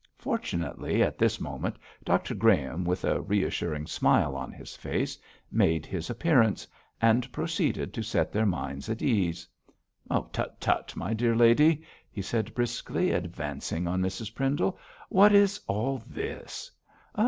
[0.17, 5.15] Fortunately, at this moment, Dr Graham, with a reassuring smile on his face,
[5.51, 6.65] made his appearance,
[6.99, 9.47] and proceeded to set their minds at ease.
[10.09, 10.59] 'Tut!
[10.59, 10.95] tut!
[10.95, 14.79] my dear lady!' he said briskly, advancing on Mrs Pendle,
[15.09, 16.71] 'what is all this?'